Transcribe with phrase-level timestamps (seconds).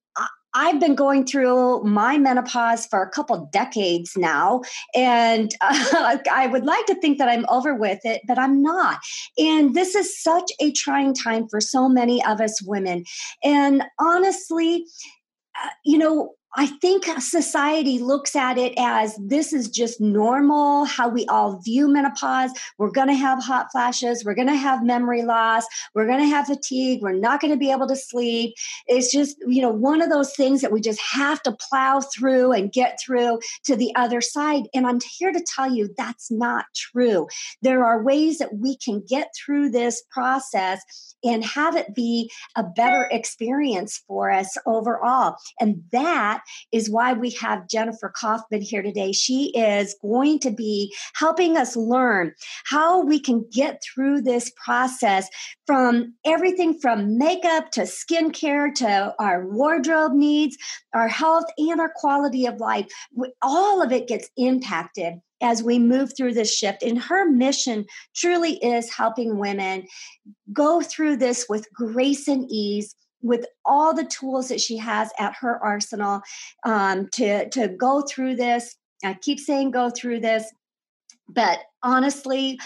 [0.54, 4.62] I've been going through my menopause for a couple decades now,
[4.94, 8.98] and uh, I would like to think that I'm over with it, but I'm not.
[9.38, 13.04] And this is such a trying time for so many of us women.
[13.42, 14.84] And honestly,
[15.62, 21.08] uh, you know, I think society looks at it as this is just normal, how
[21.08, 22.50] we all view menopause.
[22.76, 24.24] We're going to have hot flashes.
[24.24, 25.64] We're going to have memory loss.
[25.94, 27.02] We're going to have fatigue.
[27.02, 28.54] We're not going to be able to sleep.
[28.86, 32.52] It's just, you know, one of those things that we just have to plow through
[32.52, 34.64] and get through to the other side.
[34.74, 37.28] And I'm here to tell you that's not true.
[37.62, 40.82] There are ways that we can get through this process
[41.22, 45.36] and have it be a better experience for us overall.
[45.60, 46.39] And that
[46.72, 49.12] is why we have Jennifer Kaufman here today.
[49.12, 52.32] She is going to be helping us learn
[52.64, 55.28] how we can get through this process
[55.66, 60.56] from everything from makeup to skincare to our wardrobe needs,
[60.94, 62.86] our health, and our quality of life.
[63.42, 66.82] All of it gets impacted as we move through this shift.
[66.82, 69.86] And her mission truly is helping women
[70.52, 75.34] go through this with grace and ease with all the tools that she has at
[75.40, 76.22] her arsenal
[76.64, 78.76] um, to, to go through this.
[79.04, 80.52] I keep saying go through this
[81.32, 82.58] but honestly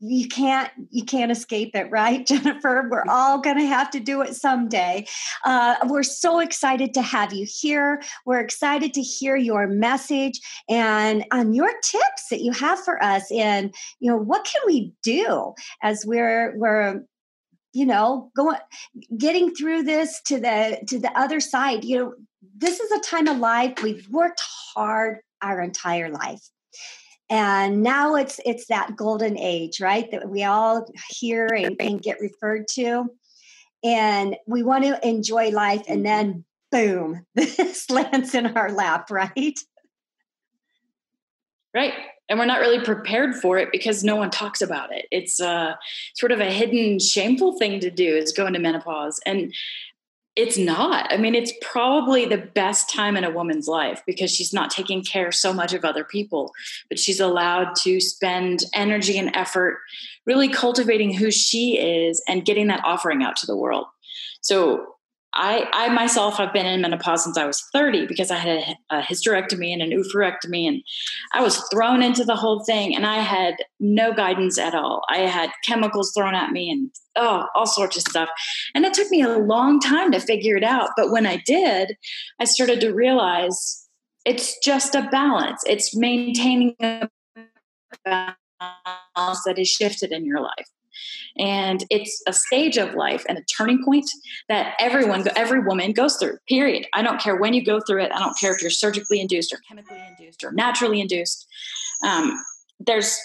[0.00, 2.88] you can't you can't escape it right jennifer?
[2.90, 5.06] We're all going to have to do it someday.
[5.44, 8.02] Uh, we're so excited to have you here.
[8.24, 13.30] We're excited to hear your message and on your tips that you have for us
[13.32, 17.02] and you know what can we do as we're we're
[17.72, 18.58] you know going
[19.16, 22.14] getting through this to the to the other side you know
[22.56, 24.42] this is a time of life we've worked
[24.74, 26.48] hard our entire life.
[27.28, 32.20] And now it's it's that golden age right that we all hear and, and get
[32.20, 33.06] referred to.
[33.84, 36.28] And we want to enjoy life and mm-hmm.
[36.30, 39.58] then boom this lands in our lap right?
[41.74, 41.94] Right
[42.28, 45.74] and we're not really prepared for it because no one talks about it it's uh,
[46.14, 49.52] sort of a hidden shameful thing to do is go into menopause and
[50.34, 51.12] it's not.
[51.12, 55.04] I mean, it's probably the best time in a woman's life because she's not taking
[55.04, 56.52] care so much of other people,
[56.88, 59.78] but she's allowed to spend energy and effort
[60.24, 63.86] really cultivating who she is and getting that offering out to the world.
[64.40, 64.91] So
[65.34, 69.00] I, I myself have been in menopause since I was 30 because I had a,
[69.00, 70.82] hysterectomy and an oophorectomy, and
[71.32, 75.02] I was thrown into the whole thing, and I had no guidance at all.
[75.08, 78.28] I had chemicals thrown at me and oh, all sorts of stuff,
[78.74, 80.90] and it took me a long time to figure it out.
[80.96, 81.96] But when I did,
[82.38, 83.88] I started to realize
[84.24, 85.62] it's just a balance.
[85.66, 87.08] It's maintaining a
[88.04, 90.68] balance that is shifted in your life
[91.38, 94.08] and it's a stage of life and a turning point
[94.48, 96.86] that everyone every woman goes through period.
[96.94, 98.12] I don't care when you go through it.
[98.12, 101.46] I don't care if you're surgically induced or chemically induced or naturally induced.
[102.04, 102.42] Um,
[102.80, 103.18] there's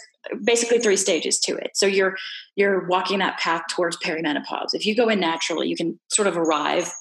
[0.43, 1.71] basically three stages to it.
[1.75, 2.15] So you're
[2.55, 4.73] you're walking that path towards perimenopause.
[4.73, 6.91] If you go in naturally you can sort of arrive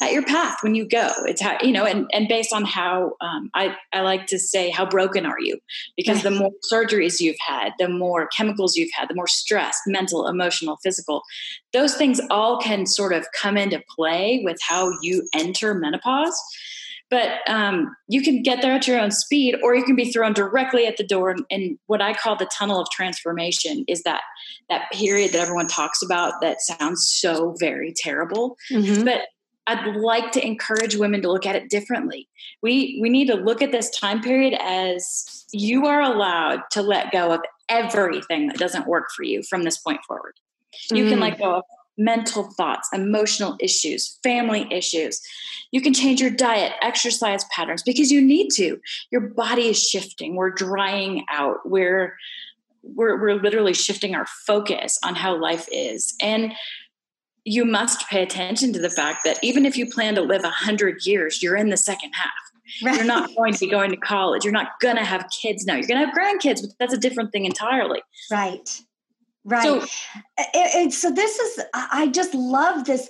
[0.00, 1.10] at your path when you go.
[1.24, 4.70] It's how you know, and and based on how um, I I like to say,
[4.70, 5.58] how broken are you?
[5.96, 10.26] Because the more surgeries you've had, the more chemicals you've had, the more stress, mental,
[10.26, 11.22] emotional, physical,
[11.72, 16.38] those things all can sort of come into play with how you enter menopause.
[17.08, 20.32] But um, you can get there at your own speed, or you can be thrown
[20.32, 21.30] directly at the door.
[21.30, 24.22] And, and what I call the tunnel of transformation is that
[24.68, 29.04] that period that everyone talks about that sounds so very terrible, mm-hmm.
[29.04, 29.28] but
[29.66, 32.28] I'd like to encourage women to look at it differently.
[32.62, 37.12] We we need to look at this time period as you are allowed to let
[37.12, 40.34] go of everything that doesn't work for you from this point forward.
[40.90, 41.10] You mm.
[41.10, 41.64] can let go of
[41.98, 45.20] mental thoughts, emotional issues, family issues.
[45.72, 48.78] You can change your diet, exercise patterns because you need to.
[49.10, 50.36] Your body is shifting.
[50.36, 51.58] We're drying out.
[51.64, 52.16] We're
[52.94, 56.14] we're, we're literally shifting our focus on how life is.
[56.22, 56.52] And
[57.46, 61.06] you must pay attention to the fact that even if you plan to live 100
[61.06, 62.32] years, you're in the second half.
[62.84, 62.96] Right.
[62.96, 64.44] You're not going to be going to college.
[64.44, 65.76] You're not going to have kids now.
[65.76, 68.02] You're going to have grandkids, but that's a different thing entirely.
[68.32, 68.68] Right.
[69.44, 69.62] Right.
[69.62, 69.86] So,
[70.52, 73.08] and so this is, I just love this.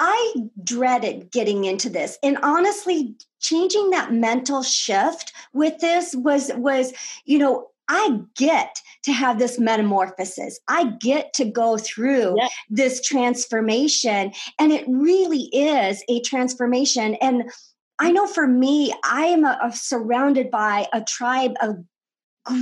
[0.00, 0.34] I
[0.64, 2.18] dreaded getting into this.
[2.24, 6.92] And honestly, changing that mental shift with this was, was,
[7.24, 10.58] you know, I get to have this metamorphosis.
[10.68, 12.48] I get to go through yeah.
[12.68, 14.32] this transformation.
[14.58, 17.14] And it really is a transformation.
[17.16, 17.50] And
[17.98, 21.76] I know for me, I am a, a surrounded by a tribe of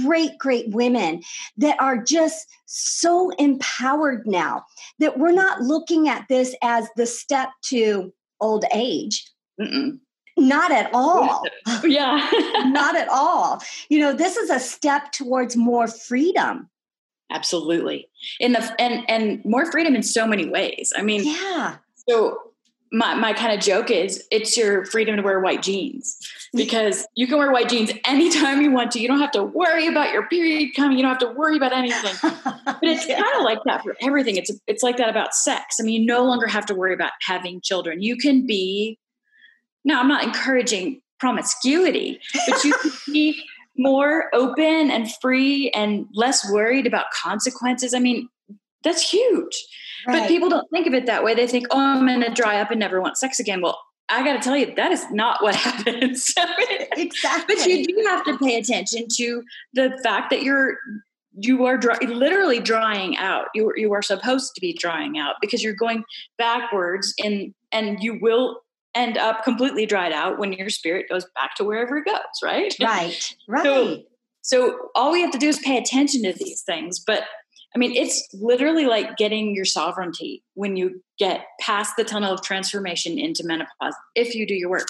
[0.04, 1.22] great, great women
[1.56, 4.64] that are just so empowered now
[4.98, 9.30] that we're not looking at this as the step to old age.
[9.60, 9.98] Mm-mm.
[10.36, 11.42] Not at all.
[11.84, 12.28] Yeah.
[12.66, 13.62] not at all.
[13.88, 16.68] You know, this is a step towards more freedom.
[17.30, 18.08] Absolutely.
[18.40, 20.92] In the and and more freedom in so many ways.
[20.96, 21.76] I mean, yeah.
[22.08, 22.38] So
[22.92, 26.18] my, my kind of joke is it's your freedom to wear white jeans
[26.54, 29.00] because you can wear white jeans anytime you want to.
[29.00, 30.96] You don't have to worry about your period coming.
[30.96, 32.14] You don't have to worry about anything.
[32.64, 33.20] but it's yeah.
[33.20, 34.36] kind of like that for everything.
[34.36, 35.76] It's it's like that about sex.
[35.80, 38.02] I mean, you no longer have to worry about having children.
[38.02, 38.98] You can be.
[39.86, 43.42] Now, I'm not encouraging promiscuity, but you can be
[43.78, 47.94] more open and free and less worried about consequences.
[47.94, 48.28] I mean,
[48.82, 49.64] that's huge.
[50.06, 50.20] Right.
[50.20, 51.34] But people don't think of it that way.
[51.34, 53.62] They think, oh, I'm going to dry up and never want sex again.
[53.62, 53.78] Well,
[54.08, 56.32] I got to tell you, that is not what happens.
[56.96, 57.56] exactly.
[57.56, 59.42] But you do have to pay attention to
[59.72, 60.76] the fact that you're
[61.38, 63.46] you are dry, literally drying out.
[63.54, 66.02] You you are supposed to be drying out because you're going
[66.38, 68.60] backwards, and and you will
[68.96, 72.16] end up completely dried out when your spirit goes back to wherever it goes.
[72.42, 72.74] Right.
[72.80, 73.36] Right.
[73.48, 73.62] Right.
[73.62, 74.02] So,
[74.42, 77.24] so all we have to do is pay attention to these things, but
[77.74, 82.42] I mean, it's literally like getting your sovereignty when you get past the tunnel of
[82.42, 83.94] transformation into menopause.
[84.14, 84.88] If you do your work,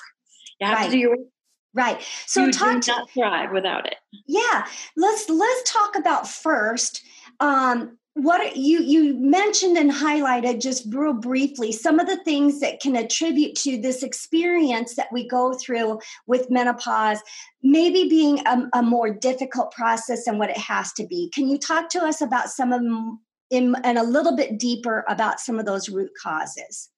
[0.60, 0.84] you have right.
[0.84, 1.26] to do your work.
[1.74, 2.00] Right.
[2.26, 3.96] So you talk do not thrive without it.
[4.26, 4.66] Yeah.
[4.96, 7.02] Let's let's talk about first
[7.40, 12.80] um, what you you mentioned and highlighted just real briefly some of the things that
[12.80, 17.20] can attribute to this experience that we go through with menopause
[17.62, 21.30] maybe being a, a more difficult process than what it has to be.
[21.34, 23.20] Can you talk to us about some of them
[23.50, 26.88] in, and a little bit deeper about some of those root causes?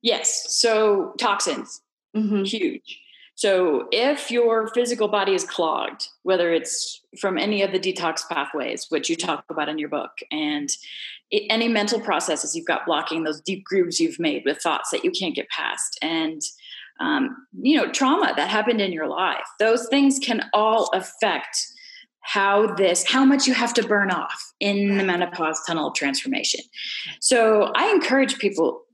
[0.00, 1.80] Yes so toxins.
[2.16, 2.44] Mm-hmm.
[2.44, 3.00] huge
[3.36, 8.86] so, if your physical body is clogged, whether it's from any of the detox pathways,
[8.90, 10.70] which you talk about in your book, and
[11.32, 15.10] any mental processes you've got blocking those deep grooves you've made with thoughts that you
[15.10, 16.42] can't get past, and
[17.00, 21.58] um, you know trauma that happened in your life, those things can all affect
[22.20, 26.60] how this how much you have to burn off in the menopause tunnel of transformation.
[27.18, 28.84] So, I encourage people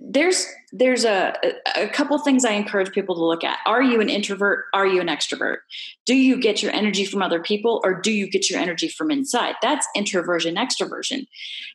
[0.00, 1.34] there's there's a,
[1.74, 3.58] a couple things I encourage people to look at.
[3.66, 4.66] Are you an introvert?
[4.72, 5.58] Are you an extrovert?
[6.04, 9.10] Do you get your energy from other people or do you get your energy from
[9.10, 9.56] inside?
[9.62, 11.26] That's introversion, extroversion.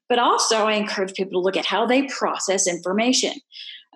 [0.07, 3.33] But also, I encourage people to look at how they process information.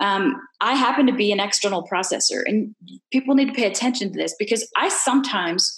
[0.01, 2.75] Um, I happen to be an external processor, and
[3.13, 5.77] people need to pay attention to this because I sometimes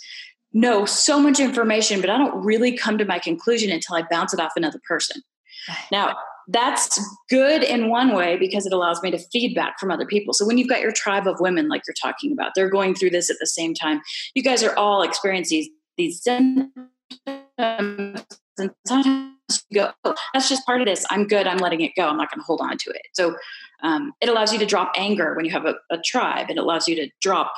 [0.54, 4.34] know so much information, but I don't really come to my conclusion until I bounce
[4.34, 5.22] it off another person.
[5.92, 6.16] Now,
[6.48, 7.00] that's
[7.30, 10.34] good in one way because it allows me to feedback from other people.
[10.34, 13.10] So when you've got your tribe of women, like you're talking about, they're going through
[13.10, 14.02] this at the same time.
[14.34, 16.72] You guys are all experiencing these, symptoms,
[17.28, 18.24] and
[18.86, 19.34] sometimes
[19.70, 21.06] you go, oh, that's just part of this.
[21.10, 21.48] I'm good.
[21.48, 22.08] I'm letting it go.
[22.08, 23.02] I'm not going to hold on to it.
[23.14, 23.36] So
[23.84, 26.50] um, it allows you to drop anger when you have a, a tribe.
[26.50, 27.52] It allows you to drop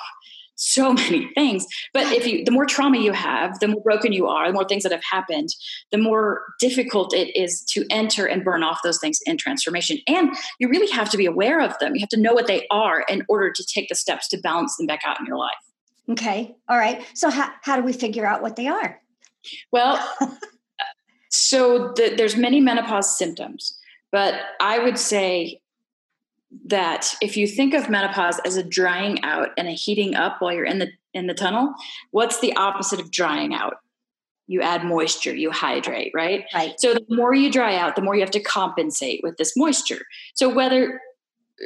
[0.59, 1.65] so many things.
[1.93, 4.67] But if you, the more trauma you have, the more broken you are, the more
[4.67, 5.49] things that have happened,
[5.91, 9.97] the more difficult it is to enter and burn off those things in transformation.
[10.07, 11.95] And you really have to be aware of them.
[11.95, 14.75] You have to know what they are in order to take the steps to balance
[14.77, 15.55] them back out in your life.
[16.09, 16.55] Okay.
[16.67, 17.05] All right.
[17.13, 18.99] So how, how do we figure out what they are?
[19.71, 19.99] Well,
[21.29, 23.77] so the, there's many menopause symptoms,
[24.11, 25.61] but I would say
[26.65, 30.53] that if you think of menopause as a drying out and a heating up while
[30.53, 31.74] you're in the in the tunnel,
[32.12, 33.77] what's the opposite of drying out?
[34.48, 36.46] You add moisture, you hydrate, right?
[36.53, 36.74] Right.
[36.79, 40.01] So the more you dry out, the more you have to compensate with this moisture.
[40.34, 41.01] So whether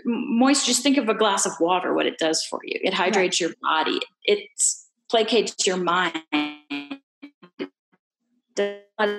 [0.06, 2.80] moisture, just think of a glass of water, what it does for you.
[2.84, 3.50] It hydrates right.
[3.50, 4.00] your body.
[4.26, 4.50] It
[5.12, 6.22] placates your mind.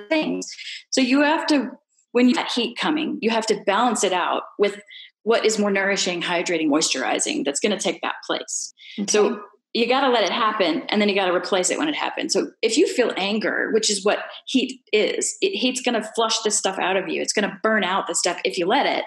[0.09, 0.55] Things.
[0.89, 1.71] So you have to
[2.15, 4.79] when you have heat coming, you have to balance it out with
[5.25, 8.73] what is more nourishing, hydrating, moisturizing that's going to take that place.
[8.97, 9.11] Okay.
[9.11, 9.41] So
[9.73, 11.95] you got to let it happen and then you got to replace it when it
[11.95, 12.31] happens.
[12.31, 16.39] So if you feel anger, which is what heat is, it, heat's going to flush
[16.41, 17.23] this stuff out of you.
[17.23, 19.03] It's going to burn out the stuff if you let it.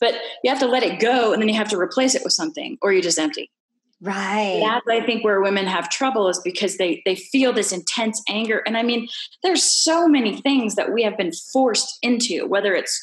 [0.00, 2.32] But you have to let it go and then you have to replace it with
[2.32, 3.50] something or you're just empty.
[4.00, 4.60] Right.
[4.64, 8.62] That's I think where women have trouble is because they they feel this intense anger.
[8.64, 9.08] And I mean,
[9.42, 13.00] there's so many things that we have been forced into, whether it's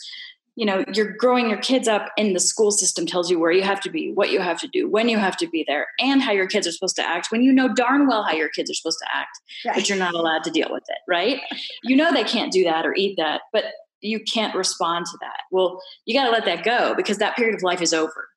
[0.56, 3.62] you know you're growing your kids up in the school system tells you where you
[3.62, 6.22] have to be what you have to do when you have to be there and
[6.22, 8.72] how your kids are supposed to act when you know darn well how your kids
[8.72, 9.76] are supposed to act right.
[9.76, 11.42] but you're not allowed to deal with it right?
[11.84, 13.66] You know they can't do that or eat that but
[14.02, 15.42] you can't respond to that.
[15.52, 18.28] Well you got to let that go because that period of life is over.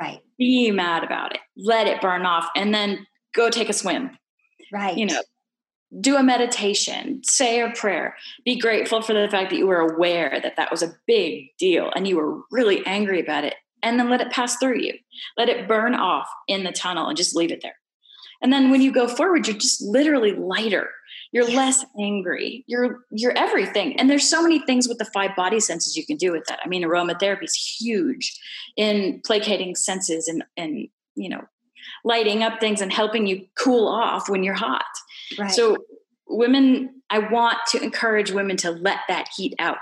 [0.00, 0.20] Right.
[0.36, 1.40] Be mad about it.
[1.56, 4.16] Let it burn off and then go take a swim.
[4.72, 4.96] Right.
[4.96, 5.22] You know
[6.00, 10.38] do a meditation, say a prayer, be grateful for the fact that you were aware
[10.42, 14.10] that that was a big deal and you were really angry about it, and then
[14.10, 14.94] let it pass through you.
[15.36, 17.76] Let it burn off in the tunnel and just leave it there.
[18.40, 20.90] And then when you go forward, you're just literally lighter.
[21.32, 22.64] You're less angry.
[22.66, 23.98] You're you're everything.
[23.98, 26.60] And there's so many things with the five body senses you can do with that.
[26.64, 28.38] I mean, aromatherapy is huge
[28.76, 31.42] in placating senses and and you know
[32.04, 34.84] lighting up things and helping you cool off when you're hot.
[35.36, 35.50] Right.
[35.50, 35.78] So
[36.28, 39.76] women, I want to encourage women to let that heat out.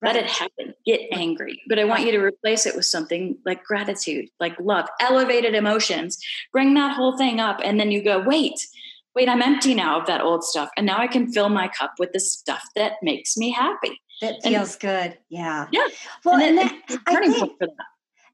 [0.00, 0.14] Right.
[0.14, 0.74] Let it happen.
[0.84, 1.62] Get angry.
[1.68, 6.18] But I want you to replace it with something like gratitude, like love, elevated emotions.
[6.52, 7.60] Bring that whole thing up.
[7.62, 8.66] And then you go, wait,
[9.14, 10.70] wait, I'm empty now of that old stuff.
[10.76, 14.00] And now I can fill my cup with the stuff that makes me happy.
[14.20, 15.18] That feels and, good.
[15.28, 15.68] Yeah.
[15.70, 15.86] Yeah.
[16.24, 17.52] Well, and, and that, I think,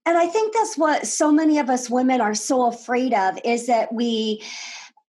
[0.07, 3.67] and I think that's what so many of us women are so afraid of is
[3.67, 4.43] that we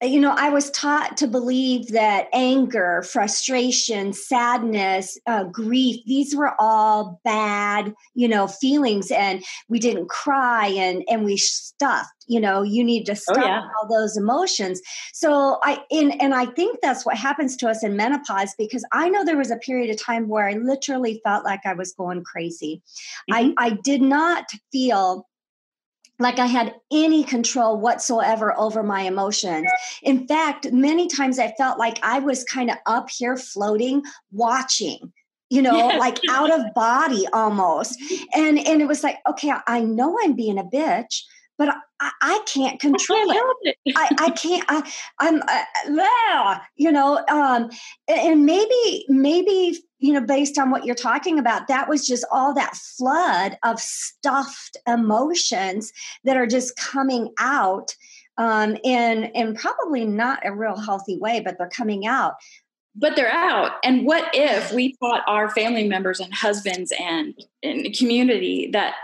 [0.02, 6.54] you know, I was taught to believe that anger, frustration, sadness, uh, grief, these were
[6.58, 9.12] all bad, you know, feelings.
[9.12, 13.46] And we didn't cry and, and we stuffed, you know, you need to stuff oh,
[13.46, 13.62] yeah.
[13.82, 14.80] all those emotions.
[15.12, 19.10] So I, in, and I think that's what happens to us in menopause because I
[19.10, 22.24] know there was a period of time where I literally felt like I was going
[22.24, 22.82] crazy.
[23.30, 23.54] Mm-hmm.
[23.58, 25.28] I, I did not feel
[26.20, 29.68] like I had any control whatsoever over my emotions.
[30.04, 35.12] In fact, many times I felt like I was kind of up here floating, watching
[35.50, 36.00] you know yes.
[36.00, 38.00] like out of body almost
[38.36, 41.24] and and it was like okay i know i'm being a bitch
[41.60, 43.76] but I, I can't control it.
[43.96, 44.66] I, I can't.
[44.70, 47.70] I, I'm, uh, you know, um,
[48.08, 52.54] and maybe, maybe, you know, based on what you're talking about, that was just all
[52.54, 55.92] that flood of stuffed emotions
[56.24, 57.94] that are just coming out
[58.38, 62.36] um, in, in probably not a real healthy way, but they're coming out
[62.96, 63.74] but they're out.
[63.84, 68.96] And what if we taught our family members and husbands and in community that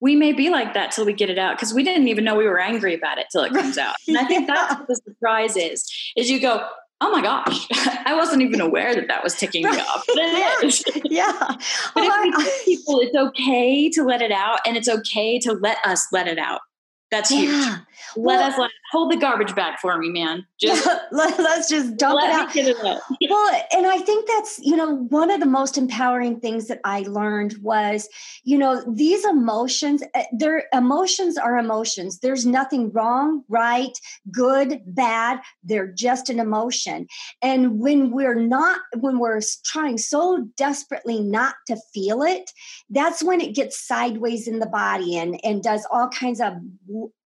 [0.00, 2.34] we may be like that till we get it out because we didn't even know
[2.34, 3.94] we were angry about it till it comes out.
[4.08, 6.66] And I think that's what the surprise is: is you go,
[7.02, 7.66] oh my gosh,
[8.06, 10.04] I wasn't even aware that that was ticking me off.
[10.06, 10.84] But it is.
[11.04, 11.32] yeah.
[11.94, 15.52] but well, if we people it's okay to let it out and it's okay to
[15.52, 16.60] let us let it out,
[17.10, 17.38] that's yeah.
[17.40, 17.64] huge.
[17.64, 20.46] Let well, us let, hold the garbage bag for me, man.
[20.60, 22.54] Just yeah, let, us just dump it out.
[22.54, 22.76] it
[23.30, 27.00] well, and I think that's you know one of the most empowering things that I
[27.08, 28.08] learned was
[28.44, 30.02] you know these emotions.
[30.14, 32.18] Eh, their emotions are emotions.
[32.18, 33.98] There's nothing wrong, right,
[34.30, 35.40] good, bad.
[35.64, 37.06] They're just an emotion.
[37.40, 42.50] And when we're not, when we're trying so desperately not to feel it,
[42.90, 46.52] that's when it gets sideways in the body and and does all kinds of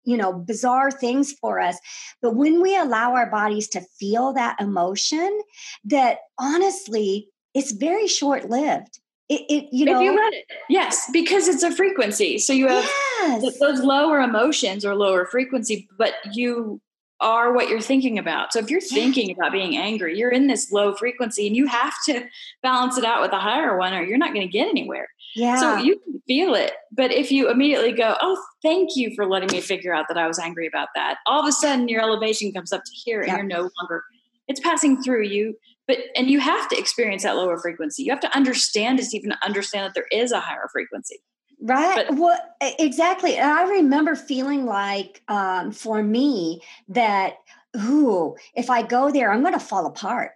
[0.06, 1.78] you know bizarre things for us.
[2.22, 5.42] But when we allow our bodies to feel that emotion
[5.86, 11.10] that honestly it's very short lived it, it, you know if you let it yes
[11.12, 12.38] because it's a frequency.
[12.38, 13.60] So you have yes.
[13.60, 16.80] those lower emotions or lower frequency but you
[17.22, 18.52] are what you're thinking about.
[18.52, 21.94] So if you're thinking about being angry you're in this low frequency and you have
[22.06, 22.26] to
[22.62, 25.60] balance it out with a higher one or you're not going to get anywhere yeah.
[25.60, 26.72] So you can feel it.
[26.92, 30.28] But if you immediately go, oh, thank you for letting me figure out that I
[30.28, 33.32] was angry about that, all of a sudden your elevation comes up to here and
[33.32, 34.04] you're no longer,
[34.48, 35.56] it's passing through you.
[35.88, 38.04] But, and you have to experience that lower frequency.
[38.04, 41.18] You have to understand it to even understand that there is a higher frequency.
[41.62, 42.08] Right.
[42.08, 43.36] But, well, exactly.
[43.36, 47.36] And I remember feeling like um, for me that,
[47.78, 50.32] ooh, if I go there, I'm going to fall apart.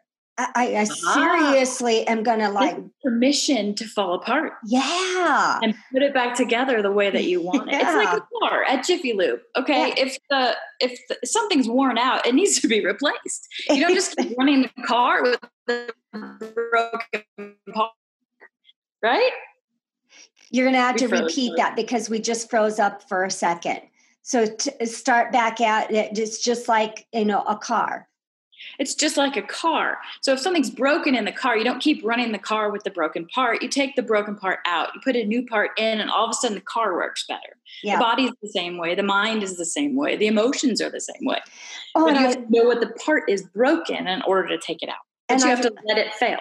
[0.55, 1.13] I, I ah.
[1.13, 4.53] seriously am going to like permission to fall apart.
[4.65, 5.59] Yeah.
[5.61, 7.73] And put it back together the way that you want it.
[7.73, 7.79] Yeah.
[7.81, 9.41] It's like a car at Jiffy Lube.
[9.55, 9.89] Okay.
[9.89, 10.05] Yeah.
[10.05, 13.47] If the, if the, something's worn out, it needs to be replaced.
[13.69, 17.91] You don't just keep running the car with the broken part,
[19.01, 19.31] right?
[20.51, 23.31] You're going to have we to repeat that because we just froze up for a
[23.31, 23.81] second.
[24.21, 28.08] So to start back at it, it's just like you know a car.
[28.77, 29.97] It's just like a car.
[30.21, 32.91] So if something's broken in the car, you don't keep running the car with the
[32.91, 33.61] broken part.
[33.61, 36.31] You take the broken part out, you put a new part in, and all of
[36.31, 37.57] a sudden the car works better.
[37.83, 37.95] Yeah.
[37.95, 41.01] The body's the same way, the mind is the same way, the emotions are the
[41.01, 41.39] same way.
[41.95, 44.83] Oh, but you have to know what the part is broken in order to take
[44.83, 44.95] it out.
[45.27, 46.39] But and you have to let it fail.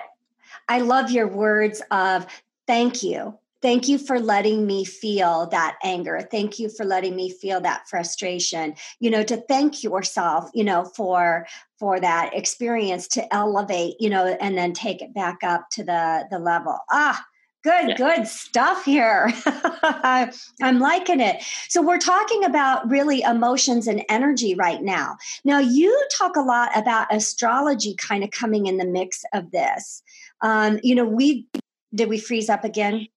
[0.68, 2.26] I love your words of
[2.66, 6.26] thank you Thank you for letting me feel that anger.
[6.30, 8.74] Thank you for letting me feel that frustration.
[9.00, 11.46] You know, to thank yourself, you know, for
[11.78, 16.26] for that experience to elevate, you know, and then take it back up to the
[16.30, 16.78] the level.
[16.90, 17.24] Ah,
[17.64, 17.96] good, yeah.
[17.96, 19.32] good stuff here.
[19.82, 21.42] I'm liking it.
[21.68, 25.16] So we're talking about really emotions and energy right now.
[25.44, 30.02] Now you talk a lot about astrology kind of coming in the mix of this.
[30.42, 31.48] Um, you know, we
[31.94, 33.08] did we freeze up again?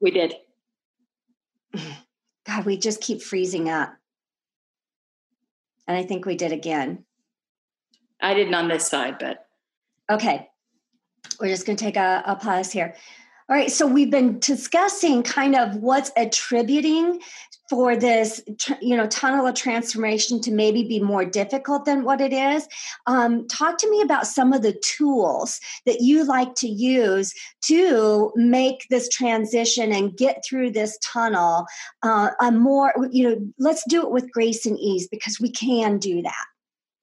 [0.00, 0.34] We did.
[2.46, 3.94] God, we just keep freezing up.
[5.86, 7.04] And I think we did again.
[8.20, 9.46] I didn't on this side, but.
[10.10, 10.48] Okay.
[11.40, 12.94] We're just going to take a, a pause here.
[13.50, 17.20] All right, so we've been discussing kind of what's attributing
[17.68, 18.40] for this,
[18.80, 22.68] you know, tunnel of transformation to maybe be more difficult than what it is.
[23.08, 28.32] Um, talk to me about some of the tools that you like to use to
[28.36, 31.66] make this transition and get through this tunnel.
[32.04, 35.98] Uh, a more, you know, let's do it with grace and ease because we can
[35.98, 36.44] do that.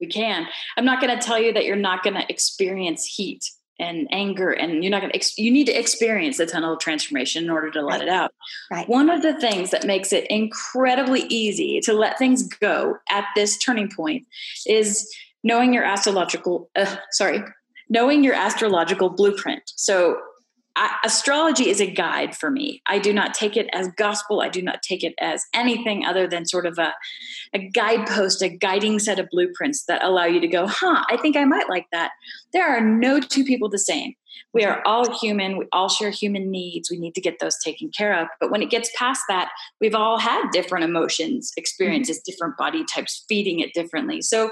[0.00, 0.46] We can.
[0.78, 3.44] I'm not going to tell you that you're not going to experience heat
[3.78, 7.44] and anger and you're not going to you need to experience the tunnel of transformation
[7.44, 8.02] in order to let right.
[8.02, 8.32] it out
[8.70, 8.88] right.
[8.88, 13.56] one of the things that makes it incredibly easy to let things go at this
[13.58, 14.26] turning point
[14.66, 17.42] is knowing your astrological uh, sorry
[17.88, 20.18] knowing your astrological blueprint so
[20.78, 22.82] I, astrology is a guide for me.
[22.86, 24.40] I do not take it as gospel.
[24.40, 26.94] I do not take it as anything other than sort of a,
[27.52, 31.36] a guidepost, a guiding set of blueprints that allow you to go, huh, I think
[31.36, 32.12] I might like that.
[32.52, 34.14] There are no two people the same.
[34.54, 35.58] We are all human.
[35.58, 36.90] We all share human needs.
[36.90, 38.28] We need to get those taken care of.
[38.40, 42.30] But when it gets past that, we've all had different emotions, experiences, mm-hmm.
[42.30, 44.22] different body types, feeding it differently.
[44.22, 44.50] So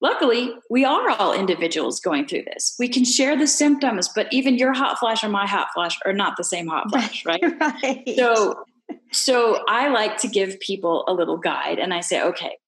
[0.00, 2.76] Luckily, we are all individuals going through this.
[2.78, 6.12] We can share the symptoms, but even your hot flash or my hot flash are
[6.12, 7.42] not the same hot flash, right?
[7.60, 8.04] right.
[8.16, 8.64] So,
[9.10, 12.58] so I like to give people a little guide, and I say, okay,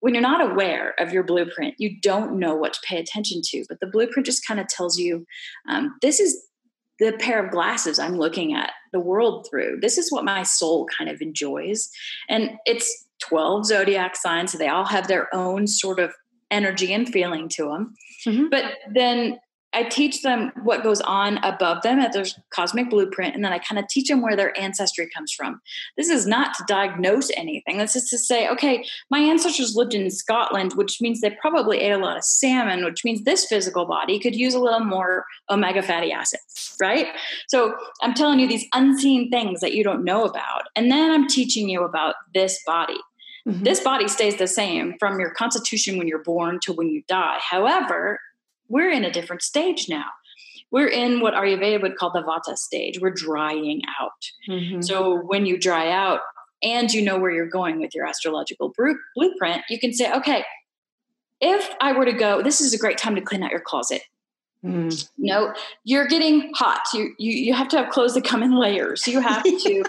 [0.00, 3.64] when you're not aware of your blueprint, you don't know what to pay attention to.
[3.66, 5.24] But the blueprint just kind of tells you,
[5.66, 6.46] um, this is
[6.98, 9.78] the pair of glasses I'm looking at the world through.
[9.80, 11.88] This is what my soul kind of enjoys,
[12.28, 14.52] and it's 12 zodiac signs.
[14.52, 16.12] So they all have their own sort of
[16.50, 17.94] energy and feeling to them.
[18.26, 18.46] Mm-hmm.
[18.50, 19.38] But then
[19.74, 23.58] I teach them what goes on above them at their cosmic blueprint, and then I
[23.58, 25.60] kind of teach them where their ancestry comes from.
[25.96, 27.78] This is not to diagnose anything.
[27.78, 31.90] This is to say, okay, my ancestors lived in Scotland, which means they probably ate
[31.90, 35.82] a lot of salmon, which means this physical body could use a little more omega
[35.82, 37.08] fatty acids, right?
[37.48, 40.68] So I'm telling you these unseen things that you don't know about.
[40.76, 42.98] And then I'm teaching you about this body.
[43.46, 43.64] Mm-hmm.
[43.64, 47.38] This body stays the same from your constitution when you're born to when you die.
[47.40, 48.20] However,
[48.68, 50.06] we're in a different stage now.
[50.70, 53.00] We're in what Ayurveda would call the Vata stage.
[53.00, 54.12] We're drying out.
[54.48, 54.80] Mm-hmm.
[54.80, 56.20] So when you dry out
[56.62, 58.72] and you know where you're going with your astrological
[59.14, 60.44] blueprint, you can say, okay,
[61.40, 64.02] if I were to go, this is a great time to clean out your closet.
[64.64, 65.08] Mm.
[65.18, 66.80] You know, you're getting hot.
[66.94, 69.06] You, you you have to have clothes that come in layers.
[69.06, 69.84] You have to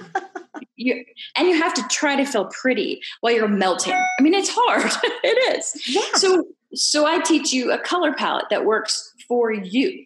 [0.76, 3.94] you and you have to try to feel pretty while you're melting.
[3.94, 4.92] I mean, it's hard.
[5.24, 5.88] it is.
[5.88, 6.02] Yeah.
[6.16, 10.06] So so I teach you a color palette that works for you.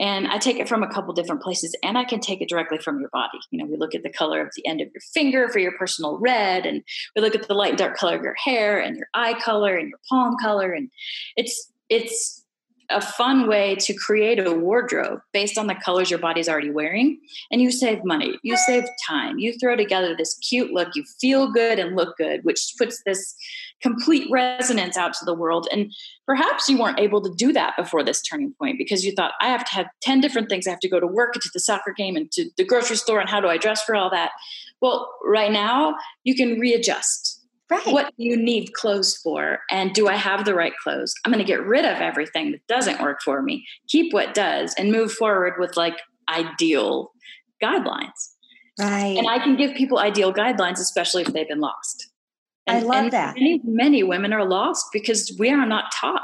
[0.00, 2.78] And I take it from a couple different places and I can take it directly
[2.78, 3.38] from your body.
[3.50, 5.72] You know, we look at the color of the end of your finger for your
[5.72, 6.84] personal red, and
[7.16, 9.74] we look at the light and dark color of your hair and your eye color
[9.74, 10.70] and your palm color.
[10.70, 10.88] And
[11.36, 12.44] it's it's
[12.90, 17.20] a fun way to create a wardrobe based on the colors your body's already wearing.
[17.50, 21.52] And you save money, you save time, you throw together this cute look, you feel
[21.52, 23.34] good and look good, which puts this
[23.82, 25.68] complete resonance out to the world.
[25.70, 25.92] And
[26.26, 29.48] perhaps you weren't able to do that before this turning point because you thought, I
[29.48, 30.66] have to have 10 different things.
[30.66, 33.20] I have to go to work to the soccer game and to the grocery store,
[33.20, 34.32] and how do I dress for all that?
[34.80, 37.37] Well, right now, you can readjust
[37.70, 37.86] Right.
[37.86, 39.60] What do you need clothes for?
[39.70, 41.14] And do I have the right clothes?
[41.24, 44.74] I'm going to get rid of everything that doesn't work for me, keep what does,
[44.78, 45.98] and move forward with like
[46.30, 47.12] ideal
[47.62, 48.30] guidelines.
[48.78, 49.16] Right.
[49.18, 52.10] And I can give people ideal guidelines, especially if they've been lost.
[52.66, 53.34] And, I love that.
[53.34, 56.22] Many, many women are lost because we are not taught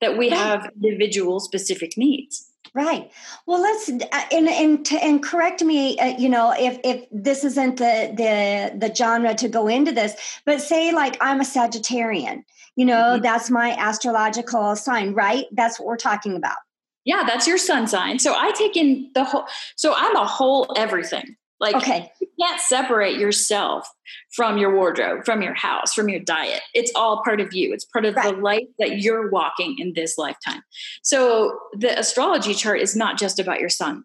[0.00, 0.38] that we right.
[0.38, 2.47] have individual specific needs.
[2.74, 3.10] Right.
[3.46, 5.98] Well, let's uh, and and and correct me.
[5.98, 10.40] Uh, you know, if if this isn't the the the genre to go into this,
[10.44, 12.44] but say like I'm a Sagittarian.
[12.76, 13.22] You know, mm-hmm.
[13.22, 15.46] that's my astrological sign, right?
[15.52, 16.58] That's what we're talking about.
[17.04, 18.18] Yeah, that's your sun sign.
[18.18, 19.46] So I take in the whole.
[19.76, 21.36] So I'm a whole everything.
[21.60, 22.10] Like, okay.
[22.20, 23.88] you can't separate yourself
[24.32, 26.60] from your wardrobe, from your house, from your diet.
[26.72, 27.72] It's all part of you.
[27.72, 28.34] It's part of right.
[28.34, 30.62] the life that you're walking in this lifetime.
[31.02, 34.04] So the astrology chart is not just about your sun.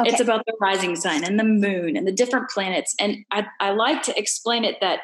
[0.00, 0.10] Okay.
[0.10, 2.94] It's about the rising sun and the moon and the different planets.
[3.00, 5.00] And I, I like to explain it that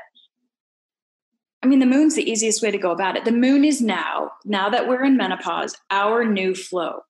[1.60, 3.24] I mean, the moon's the easiest way to go about it.
[3.24, 7.00] The moon is now, now that we're in menopause, our new flow.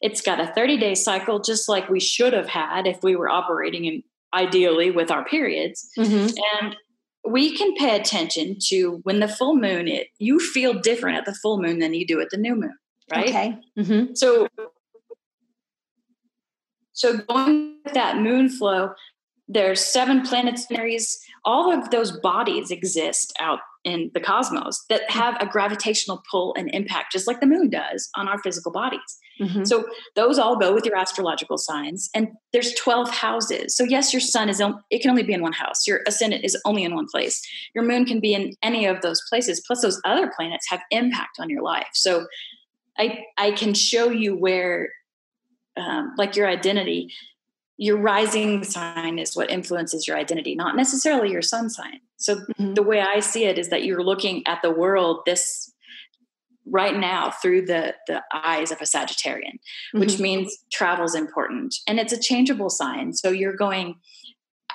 [0.00, 3.28] It's got a 30 day cycle, just like we should have had if we were
[3.28, 4.02] operating in
[4.34, 5.88] ideally with our periods.
[5.98, 6.28] Mm-hmm.
[6.60, 6.76] And
[7.24, 11.34] we can pay attention to when the full moon it you feel different at the
[11.34, 12.74] full moon than you do at the new moon
[13.10, 14.14] right okay mm-hmm.
[14.14, 14.48] so
[16.92, 18.90] so going with that moon flow
[19.48, 25.46] there's seven planetaries all of those bodies exist out in the cosmos that have a
[25.46, 29.64] gravitational pull and impact just like the moon does on our physical bodies Mm-hmm.
[29.64, 32.10] So those all go with your astrological signs.
[32.14, 33.76] And there's 12 houses.
[33.76, 35.86] So yes, your sun is, it can only be in one house.
[35.86, 37.42] Your ascendant is only in one place.
[37.74, 39.62] Your moon can be in any of those places.
[39.66, 41.88] Plus those other planets have impact on your life.
[41.92, 42.26] So
[42.98, 44.90] I, I can show you where,
[45.76, 47.10] um, like your identity,
[47.82, 51.98] your rising sign is what influences your identity, not necessarily your sun sign.
[52.16, 52.74] So mm-hmm.
[52.74, 55.72] the way I see it is that you're looking at the world this
[56.64, 59.58] right now through the the eyes of a sagittarian
[59.94, 60.22] which mm-hmm.
[60.22, 63.96] means travel is important and it's a changeable sign so you're going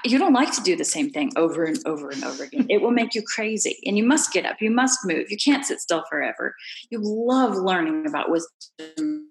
[0.04, 2.82] you don't like to do the same thing over and over and over again it
[2.82, 5.80] will make you crazy and you must get up you must move you can't sit
[5.80, 6.54] still forever
[6.90, 9.27] you love learning about wisdom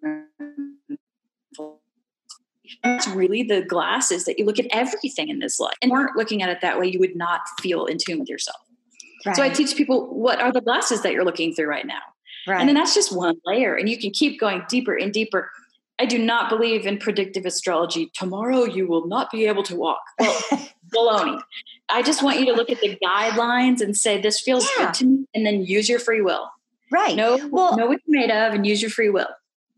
[2.83, 6.43] that's really the glasses that you look at everything in this life and weren't looking
[6.43, 8.61] at it that way you would not feel in tune with yourself
[9.25, 9.37] right.
[9.37, 12.01] so i teach people what are the glasses that you're looking through right now
[12.47, 12.61] Right.
[12.61, 15.51] And then that's just one layer, and you can keep going deeper and deeper.
[15.99, 18.11] I do not believe in predictive astrology.
[18.15, 20.03] Tomorrow you will not be able to walk.
[20.19, 20.39] Well,
[20.95, 21.41] baloney.
[21.89, 24.87] I just want you to look at the guidelines and say, this feels yeah.
[24.87, 26.49] good to me, and then use your free will.
[26.91, 27.17] Right.
[27.17, 29.29] Know, well, know what you're made of and use your free will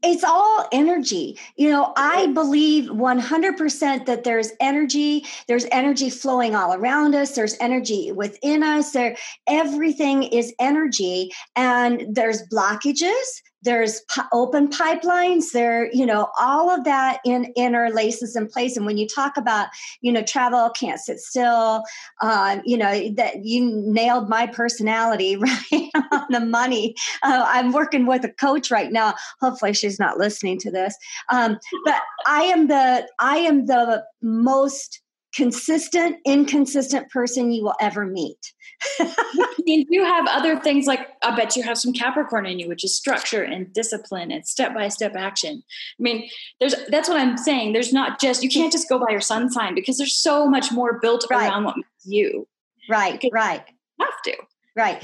[0.03, 1.39] it's all energy.
[1.57, 7.57] You know, I believe 100% that there's energy, there's energy flowing all around us, there's
[7.61, 16.07] energy within us, there everything is energy and there's blockages, there's open pipelines there you
[16.07, 18.77] know all of that in interlaces in place.
[18.77, 19.69] And when you talk about
[20.01, 21.83] you know travel can't sit still
[22.21, 25.37] uh, you know that you nailed my personality
[25.73, 26.95] right on the money.
[27.23, 29.15] Uh, i'm working with a coach right now.
[29.41, 30.97] Hopefully she's not listening to this.
[31.31, 35.01] Um, but i am the i am the most
[35.35, 38.53] consistent inconsistent person you will ever meet
[39.69, 42.85] mean, you have other things like I bet you have some Capricorn in you, which
[42.85, 45.63] is structure and discipline and step by step action.
[45.99, 46.29] I mean,
[46.61, 47.73] there's that's what I'm saying.
[47.73, 50.73] There's not just you can't just go by your sun sign because there's so much
[50.73, 51.49] more built right.
[51.49, 52.49] around what makes you.
[52.89, 53.65] Right, right.
[54.01, 54.37] have to.
[54.75, 55.03] Right.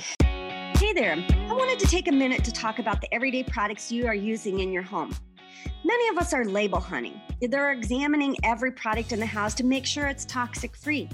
[0.78, 1.16] Hey there.
[1.30, 4.60] I wanted to take a minute to talk about the everyday products you are using
[4.60, 5.14] in your home.
[5.84, 7.20] Many of us are label hunting.
[7.46, 11.09] They're examining every product in the house to make sure it's toxic free.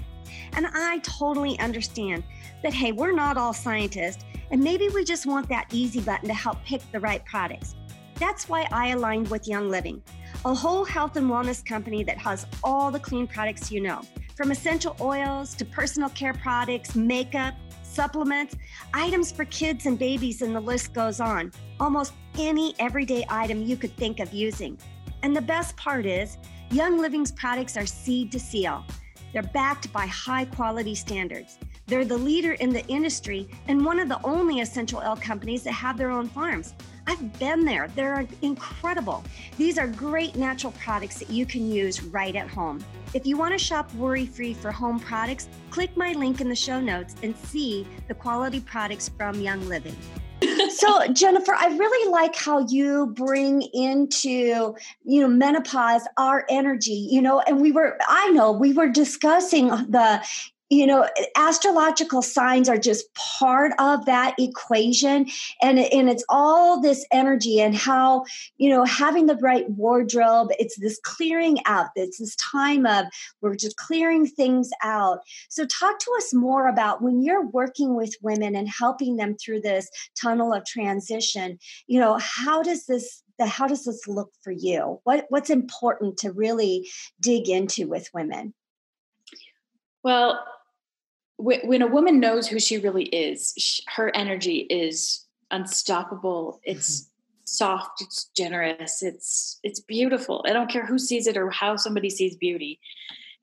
[0.53, 2.23] And I totally understand
[2.63, 6.33] that, hey, we're not all scientists, and maybe we just want that easy button to
[6.33, 7.75] help pick the right products.
[8.15, 10.01] That's why I aligned with Young Living,
[10.45, 14.01] a whole health and wellness company that has all the clean products you know,
[14.35, 18.55] from essential oils to personal care products, makeup, supplements,
[18.93, 21.51] items for kids and babies, and the list goes on.
[21.79, 24.77] Almost any everyday item you could think of using.
[25.23, 26.37] And the best part is,
[26.71, 28.85] Young Living's products are seed to seal.
[29.33, 31.57] They're backed by high quality standards.
[31.87, 35.73] They're the leader in the industry and one of the only essential oil companies that
[35.73, 36.73] have their own farms.
[37.11, 37.89] I've been there.
[37.89, 39.21] They're incredible.
[39.57, 42.81] These are great natural products that you can use right at home.
[43.13, 46.55] If you want to shop worry free for home products, click my link in the
[46.55, 49.95] show notes and see the quality products from Young Living
[50.69, 57.21] so jennifer i really like how you bring into you know menopause our energy you
[57.21, 60.19] know and we were i know we were discussing the
[60.71, 65.27] you know astrological signs are just part of that equation
[65.61, 68.23] and and it's all this energy and how
[68.57, 73.05] you know having the right wardrobe it's this clearing out it's this time of
[73.41, 78.15] we're just clearing things out so talk to us more about when you're working with
[78.21, 83.45] women and helping them through this tunnel of transition you know how does this the
[83.47, 84.99] how does this look for you?
[85.03, 86.87] What what's important to really
[87.19, 88.53] dig into with women?
[90.03, 90.43] Well,
[91.41, 96.59] when a woman knows who she really is, her energy is unstoppable.
[96.63, 97.07] It's mm-hmm.
[97.45, 100.45] soft, it's generous, it's it's beautiful.
[100.47, 102.79] I don't care who sees it or how somebody sees beauty.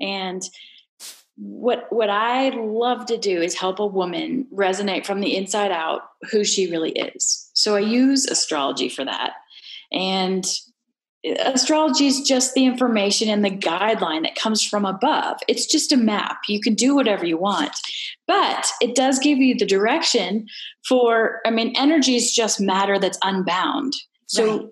[0.01, 0.43] And
[1.37, 6.03] what what I love to do is help a woman resonate from the inside out
[6.31, 7.51] who she really is.
[7.55, 9.33] So I use astrology for that.
[9.91, 10.45] And
[11.41, 15.39] astrology is just the information and the guideline that comes from above.
[15.49, 16.39] It's just a map.
[16.49, 17.73] You can do whatever you want,
[18.27, 20.47] but it does give you the direction
[20.87, 23.95] for, I mean, energy is just matter that's unbound.
[24.27, 24.67] So right.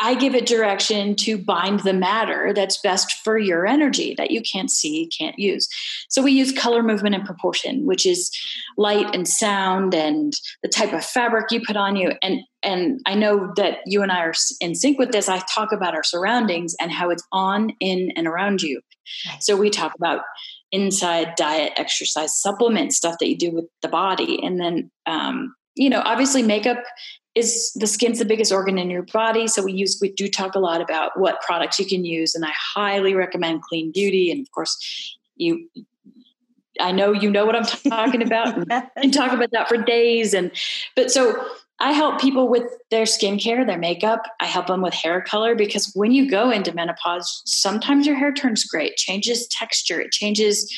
[0.00, 4.42] I give it direction to bind the matter that's best for your energy that you
[4.42, 5.68] can't see, can't use.
[6.08, 8.30] So we use color, movement, and proportion, which is
[8.76, 12.12] light and sound and the type of fabric you put on you.
[12.22, 15.28] And and I know that you and I are in sync with this.
[15.28, 18.80] I talk about our surroundings and how it's on, in, and around you.
[19.40, 20.22] So we talk about
[20.72, 25.90] inside diet, exercise, supplement stuff that you do with the body, and then um, you
[25.90, 26.82] know, obviously makeup
[27.34, 29.46] is the skin's the biggest organ in your body.
[29.46, 32.44] So we use we do talk a lot about what products you can use and
[32.44, 34.30] i highly recommend clean beauty.
[34.30, 35.68] And of course you
[36.80, 38.58] i know you know what i'm talking about.
[38.96, 40.34] And, talk about that for days.
[40.34, 40.50] And
[40.94, 41.44] but so
[41.80, 44.22] i help people with their skincare their makeup.
[44.40, 48.32] I help them with hair color because when you go into menopause sometimes your hair
[48.32, 48.86] turns gray.
[48.86, 50.00] It changes texture.
[50.00, 50.72] It changes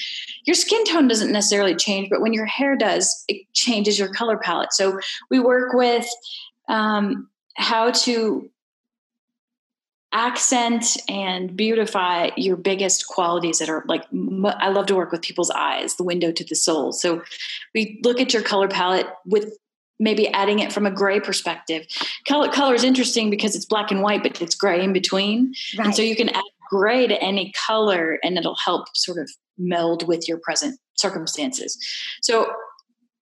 [0.45, 4.39] your skin tone doesn't necessarily change but when your hair does it changes your color
[4.39, 4.73] palette.
[4.73, 4.99] So
[5.31, 6.09] we work with
[6.69, 8.51] um, how to
[10.13, 14.03] accent and beautify your biggest qualities that are like
[14.61, 16.93] i love to work with people's eyes the window to the soul.
[16.93, 17.23] So
[17.75, 19.57] we look at your color palette with
[19.99, 21.87] maybe adding it from a gray perspective.
[22.29, 25.53] Color color is interesting because it's black and white but it's gray in between.
[25.77, 25.87] Right.
[25.87, 30.07] and so you can add gray to any color and it'll help sort of meld
[30.07, 31.79] with your present circumstances.
[32.23, 32.51] So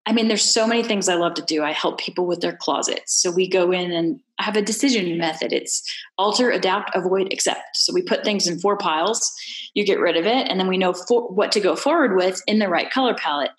[0.07, 1.63] I mean, there's so many things I love to do.
[1.63, 3.15] I help people with their closets.
[3.15, 5.53] So we go in and have a decision method.
[5.53, 5.83] It's
[6.19, 7.77] alter, adapt, avoid, accept.
[7.77, 9.33] So we put things in four piles.
[9.73, 12.43] You get rid of it, and then we know for, what to go forward with
[12.47, 13.53] in the right color palette.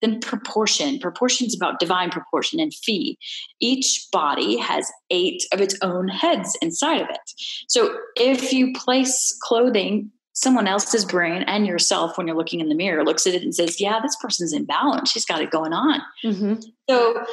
[0.00, 1.00] Then proportion.
[1.00, 3.16] Proportion is about divine proportion and phi.
[3.58, 7.32] Each body has eight of its own heads inside of it.
[7.66, 12.74] So if you place clothing someone else's brain and yourself when you're looking in the
[12.74, 15.72] mirror looks at it and says yeah this person's in balance she's got it going
[15.72, 16.54] on mm-hmm.
[16.88, 17.24] so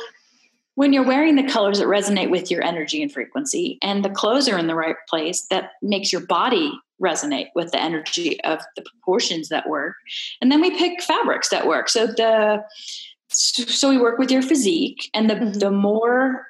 [0.73, 4.49] when you're wearing the colors that resonate with your energy and frequency and the clothes
[4.49, 8.81] are in the right place that makes your body resonate with the energy of the
[8.81, 9.95] proportions that work
[10.41, 12.63] and then we pick fabrics that work so the
[13.29, 15.59] so we work with your physique and the mm-hmm.
[15.59, 16.47] the more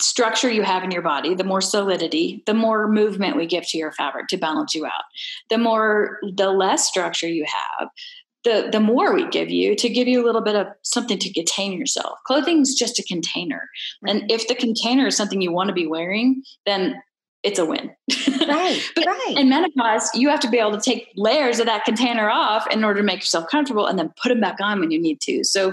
[0.00, 3.78] structure you have in your body, the more solidity, the more movement we give to
[3.78, 5.04] your fabric to balance you out.
[5.50, 7.88] The more, the less structure you have,
[8.44, 11.32] the the more we give you to give you a little bit of something to
[11.32, 12.18] contain yourself.
[12.26, 13.68] Clothing is just a container,
[14.06, 17.02] and if the container is something you want to be wearing, then
[17.42, 17.90] it's a win.
[18.48, 19.34] Right, but right.
[19.36, 22.84] In menopause, you have to be able to take layers of that container off in
[22.84, 25.42] order to make yourself comfortable, and then put them back on when you need to.
[25.42, 25.72] So,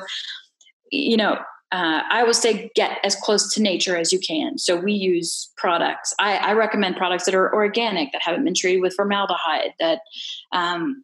[0.92, 1.38] you know,
[1.74, 4.60] uh, I would say get as close to nature as you can.
[4.60, 6.14] So we use products.
[6.20, 9.74] I, I, recommend products that are organic, that haven't been treated with formaldehyde.
[9.80, 10.02] That
[10.52, 11.04] um,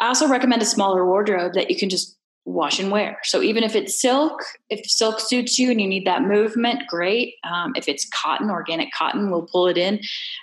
[0.00, 3.20] I also recommend a smaller wardrobe that you can just wash and wear.
[3.22, 7.34] So even if it's silk, if silk suits you and you need that movement, great.
[7.48, 10.00] Um, if it's cotton, organic cotton, we'll pull it in.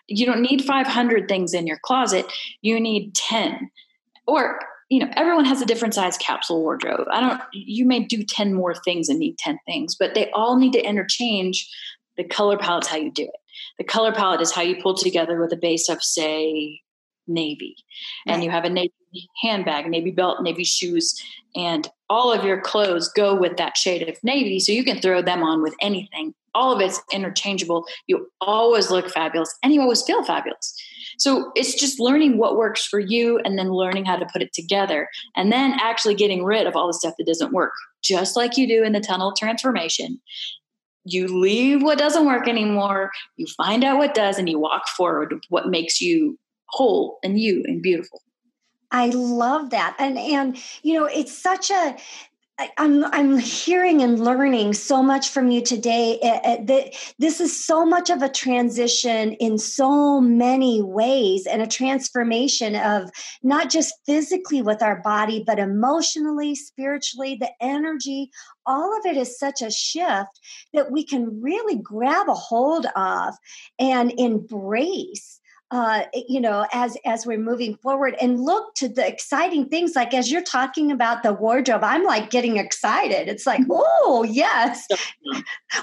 [0.08, 2.32] You don't need 500 things in your closet.
[2.62, 3.69] You need 10.
[4.26, 4.58] Or
[4.91, 7.08] you know everyone has a different size capsule wardrobe.
[7.10, 10.58] I don't you may do 10 more things and need 10 things but they all
[10.58, 11.67] need to interchange
[12.17, 13.39] the color palette's how you do it.
[13.77, 16.82] The color palette is how you pull together with a base of say
[17.25, 17.77] navy.
[18.27, 18.43] And right.
[18.43, 18.91] you have a navy
[19.41, 21.19] handbag navy belt navy shoes
[21.56, 25.21] and all of your clothes go with that shade of navy so you can throw
[25.21, 26.34] them on with anything.
[26.54, 27.86] All of it's interchangeable.
[28.08, 30.75] You always look fabulous and you always feel fabulous
[31.21, 34.53] so it's just learning what works for you and then learning how to put it
[34.53, 38.57] together and then actually getting rid of all the stuff that doesn't work, just like
[38.57, 40.19] you do in the tunnel transformation.
[41.03, 45.31] You leave what doesn't work anymore, you find out what does, and you walk forward
[45.31, 48.23] with what makes you whole and you and beautiful.
[48.89, 49.95] I love that.
[49.99, 51.97] And and you know, it's such a
[52.78, 56.19] I'm I'm hearing and learning so much from you today.
[56.21, 61.62] Eh, eh, that this is so much of a transition in so many ways, and
[61.62, 63.10] a transformation of
[63.43, 68.32] not just physically with our body, but emotionally, spiritually, the energy.
[68.65, 70.39] All of it is such a shift
[70.74, 73.34] that we can really grab a hold of
[73.80, 75.40] and embrace
[75.71, 79.95] uh, you know, as as we're moving forward, and look to the exciting things.
[79.95, 83.29] Like as you're talking about the wardrobe, I'm like getting excited.
[83.29, 84.86] It's like, oh yes,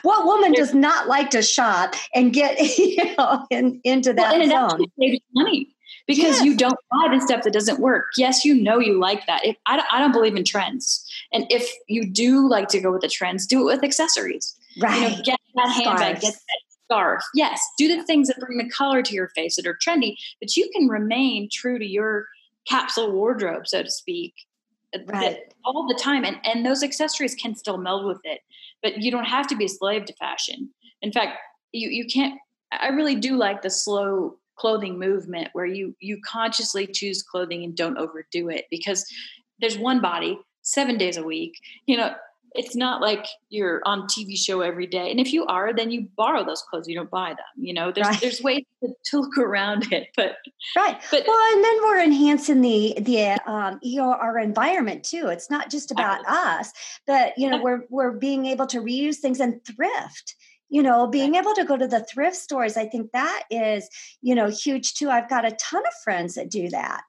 [0.02, 4.42] what woman does not like to shop and get you know in, into that well,
[4.42, 4.84] and zone?
[4.84, 5.74] It saves money
[6.06, 6.44] because yes.
[6.44, 8.08] you don't buy the stuff that doesn't work.
[8.18, 9.46] Yes, you know you like that.
[9.46, 13.00] If I, I don't believe in trends, and if you do like to go with
[13.00, 14.54] the trends, do it with accessories.
[14.80, 15.12] Right.
[15.12, 17.22] You know, get that handbag, get that scarf.
[17.34, 20.56] Yes, do the things that bring the color to your face that are trendy, but
[20.56, 22.26] you can remain true to your
[22.66, 24.34] capsule wardrobe, so to speak,
[24.94, 25.38] uh, right.
[25.64, 26.24] all the time.
[26.24, 28.40] And, and those accessories can still meld with it,
[28.82, 30.70] but you don't have to be a slave to fashion.
[31.02, 31.38] In fact,
[31.72, 32.38] you, you can't,
[32.72, 37.76] I really do like the slow clothing movement where you you consciously choose clothing and
[37.76, 39.06] don't overdo it because
[39.60, 41.54] there's one body seven days a week
[41.86, 42.12] you know
[42.52, 45.10] it's not like you're on TV show every day.
[45.10, 46.88] And if you are, then you borrow those clothes.
[46.88, 47.38] You don't buy them.
[47.56, 48.20] You know, there's right.
[48.20, 50.08] there's ways to, to, look around it.
[50.16, 50.36] But
[50.76, 51.00] right.
[51.10, 55.28] But well, and then we're enhancing the the um, our environment too.
[55.28, 56.72] It's not just about us,
[57.06, 60.34] but you know, we're we're being able to reuse things and thrift
[60.70, 63.88] you know being able to go to the thrift stores i think that is
[64.20, 67.04] you know huge too i've got a ton of friends that do that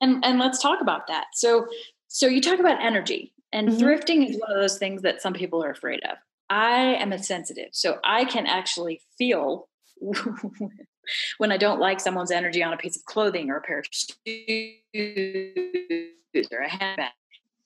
[0.00, 1.66] and and let's talk about that so
[2.08, 3.84] so you talk about energy and mm-hmm.
[3.84, 6.18] thrifting is one of those things that some people are afraid of.
[6.48, 9.68] I am a sensitive, so I can actually feel
[11.38, 13.86] when I don't like someone's energy on a piece of clothing or a pair of
[14.24, 14.76] shoes
[16.52, 17.10] or a handbag.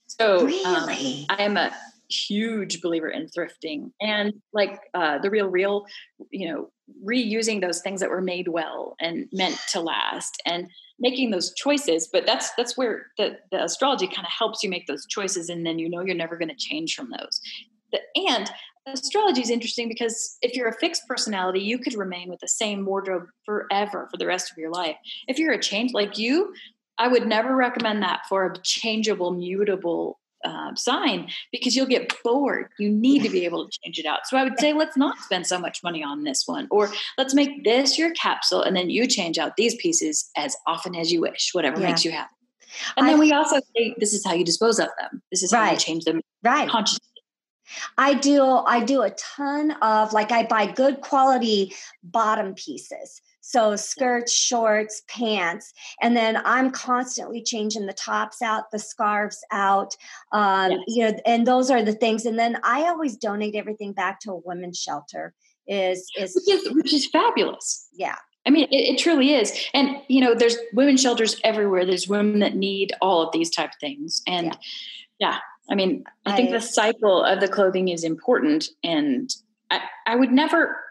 [0.07, 1.27] So um, really?
[1.29, 1.75] um, I am a
[2.11, 5.85] huge believer in thrifting and like uh, the RealReal
[6.31, 6.71] you know
[7.05, 12.09] reusing those things that were made well and meant to last and making those choices
[12.13, 15.67] but that's that's where the, the astrology kind of helps you make those choices and
[15.67, 17.41] then you know you're never going to change from those.
[17.93, 18.51] The, and
[18.87, 22.85] astrology is interesting because if you're a fixed personality you could remain with the same
[22.85, 24.97] wardrobe forever for the rest of your life.
[25.27, 26.53] If you're a change like you
[26.99, 32.69] i would never recommend that for a changeable mutable uh, sign because you'll get bored.
[32.79, 34.27] You need to be able to change it out.
[34.27, 37.35] So I would say, let's not spend so much money on this one, or let's
[37.35, 41.21] make this your capsule, and then you change out these pieces as often as you
[41.21, 41.89] wish, whatever yeah.
[41.89, 42.31] makes you happy.
[42.97, 45.23] And I, then we also say, this is how you dispose of them.
[45.31, 45.67] This is right.
[45.67, 46.69] how you change them right.
[46.69, 47.01] consciously.
[47.97, 53.23] I do I do a ton of like I buy good quality bottom pieces.
[53.47, 59.95] So skirts, shorts, pants, and then I'm constantly changing the tops out, the scarves out,
[60.33, 60.81] um, yes.
[60.87, 62.25] you know, and those are the things.
[62.25, 65.35] And then I always donate everything back to a women's shelter.
[65.67, 67.89] Is is which is, which is fabulous.
[67.93, 69.53] Yeah, I mean, it, it, truly is.
[69.75, 71.85] And, you know, there's women's shelters everywhere.
[71.85, 74.23] There's women that need all of these type of things.
[74.27, 74.57] And
[75.19, 75.39] yeah, yeah
[75.71, 78.69] I mean, I, I think the cycle of the clothing is important.
[78.83, 79.31] And
[79.71, 80.84] I, I would never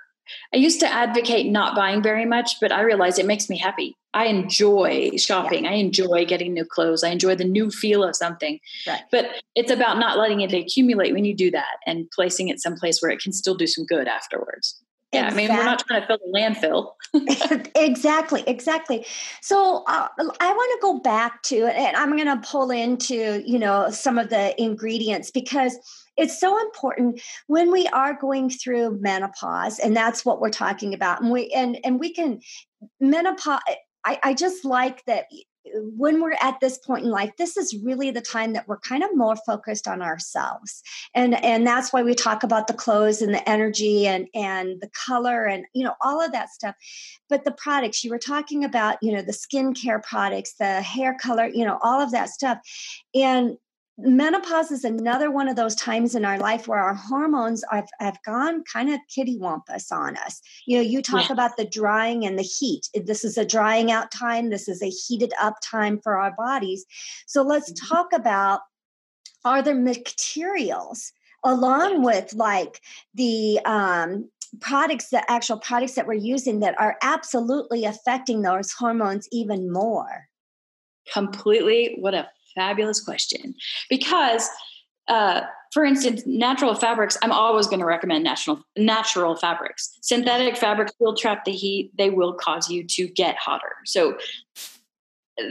[0.54, 3.96] I used to advocate not buying very much, but I realize it makes me happy.
[4.14, 5.64] I enjoy shopping.
[5.64, 5.72] Yeah.
[5.72, 7.04] I enjoy getting new clothes.
[7.04, 8.60] I enjoy the new feel of something.
[8.88, 9.02] Right.
[9.12, 13.02] But it's about not letting it accumulate when you do that and placing it someplace
[13.02, 14.80] where it can still do some good afterwards.
[15.14, 15.44] Yeah, exactly.
[15.44, 17.70] I mean, we're not trying to fill the landfill.
[17.76, 19.06] exactly, exactly.
[19.42, 23.60] So uh, I want to go back to, and I'm going to pull into, you
[23.60, 25.78] know, some of the ingredients because
[26.18, 31.22] it's so important when we are going through menopause and that's what we're talking about
[31.22, 32.40] and we and and we can
[33.00, 33.62] menopause
[34.06, 35.26] I, I just like that
[35.74, 39.04] when we're at this point in life this is really the time that we're kind
[39.04, 40.84] of more focused on ourselves
[41.16, 44.90] and and that's why we talk about the clothes and the energy and and the
[45.06, 46.76] color and you know all of that stuff.
[47.30, 51.48] But the products you were talking about you know the skincare products the hair color
[51.48, 52.58] you know all of that stuff
[53.16, 53.58] and
[53.98, 58.18] menopause is another one of those times in our life where our hormones have, have
[58.26, 60.42] gone kind of kittywampus on us.
[60.66, 61.34] You know, you talk yeah.
[61.34, 62.90] about the drying and the heat.
[62.94, 66.86] This is a drying out time, this is a heated up time for our bodies.
[67.28, 67.94] So let's mm-hmm.
[67.94, 68.62] talk about
[69.46, 71.12] are there materials
[71.44, 72.80] along with like
[73.14, 74.30] the um,
[74.62, 80.28] products the actual products that we're using that are absolutely affecting those hormones even more
[81.12, 83.56] completely what a fabulous question
[83.90, 84.50] because
[85.08, 85.42] uh,
[85.74, 89.98] for instance, natural fabrics, I'm always going to recommend natural natural fabrics.
[90.02, 91.92] Synthetic fabrics will trap the heat.
[91.98, 93.76] They will cause you to get hotter.
[93.86, 94.18] So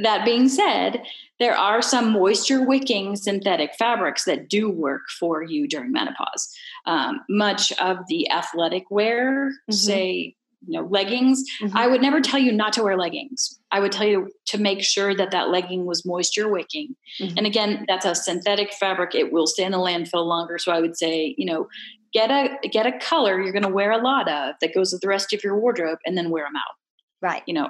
[0.02, 1.02] that being said,
[1.40, 6.54] there are some moisture wicking synthetic fabrics that do work for you during menopause.
[6.86, 9.72] Um, much of the athletic wear, mm-hmm.
[9.72, 10.36] say,
[10.66, 11.76] you know, leggings, mm-hmm.
[11.76, 13.58] I would never tell you not to wear leggings.
[13.70, 16.94] I would tell you to make sure that that legging was moisture wicking.
[17.20, 17.38] Mm-hmm.
[17.38, 19.14] And again, that's a synthetic fabric.
[19.14, 20.58] It will stay in the landfill longer.
[20.58, 21.68] So I would say, you know,
[22.12, 25.00] get a get a color you're going to wear a lot of that goes with
[25.00, 26.74] the rest of your wardrobe, and then wear them out.
[27.22, 27.42] Right.
[27.46, 27.68] You know,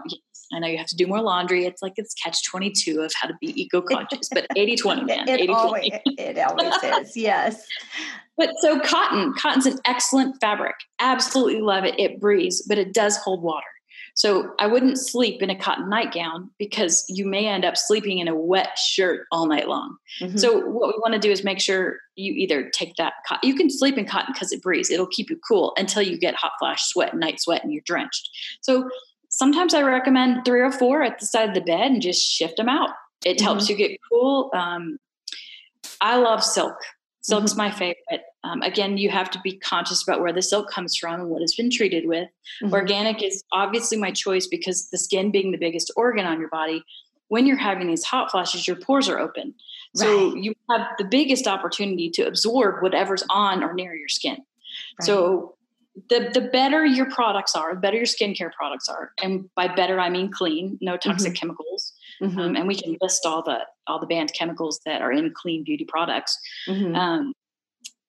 [0.55, 1.67] I know you have to do more laundry.
[1.67, 5.29] It's like it's catch 22 of how to be eco conscious, but 80 20, man.
[5.29, 7.17] It, 80, always, it always is.
[7.23, 7.65] Yes.
[8.39, 10.75] But so cotton, cotton's an excellent fabric.
[10.99, 11.95] Absolutely love it.
[11.99, 13.67] It breathes, but it does hold water.
[14.15, 18.29] So I wouldn't sleep in a cotton nightgown because you may end up sleeping in
[18.29, 19.97] a wet shirt all night long.
[20.21, 20.37] Mm-hmm.
[20.37, 23.49] So what we want to do is make sure you either take that cotton.
[23.49, 24.91] You can sleep in cotton because it breathes.
[24.91, 28.29] It'll keep you cool until you get hot flash sweat, night sweat, and you're drenched.
[28.61, 28.89] So
[29.43, 32.59] sometimes I recommend three or four at the side of the bed and just shift
[32.59, 32.91] them out.
[33.25, 33.45] It mm-hmm.
[33.45, 34.51] helps you get cool.
[34.55, 34.99] Um,
[36.01, 36.77] I love silk.
[37.23, 37.59] Silk's mm-hmm.
[37.59, 38.23] my favorite.
[38.45, 41.43] Um, again, you have to be conscious about where the silk comes from and what
[41.43, 42.29] it's been treated with.
[42.63, 42.73] Mm-hmm.
[42.73, 46.85] Organic is obviously my choice because the skin being the biggest organ on your body,
[47.27, 49.55] when you're having these hot flashes, your pores are open.
[49.97, 50.41] So right.
[50.41, 54.37] you have the biggest opportunity to absorb whatever's on or near your skin.
[54.37, 55.07] Right.
[55.07, 55.57] So
[56.09, 60.01] the the better your products are, the better your skincare products are, and by better
[60.01, 61.41] I mean clean, no toxic mm-hmm.
[61.41, 62.39] chemicals, mm-hmm.
[62.39, 65.65] Um, and we can list all the all the banned chemicals that are in clean
[65.65, 66.39] beauty products.
[66.69, 66.95] Mm-hmm.
[66.95, 67.33] Um,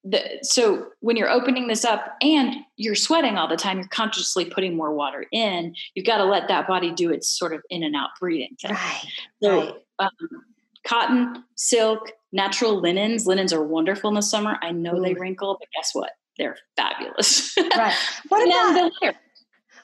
[0.06, 4.46] the, so when you're opening this up and you're sweating all the time, you're consciously
[4.46, 5.76] putting more water in.
[5.96, 8.56] You've got to let that body do its sort of in and out breathing.
[8.62, 8.72] Thing.
[8.72, 9.06] Right.
[9.42, 9.74] So right.
[10.00, 10.44] Um,
[10.86, 13.26] cotton, silk, natural linens.
[13.26, 14.58] Linens are wonderful in the summer.
[14.62, 15.02] I know Ooh.
[15.02, 16.12] they wrinkle, but guess what?
[16.38, 17.56] They're fabulous.
[17.78, 17.96] right.
[18.30, 19.16] What about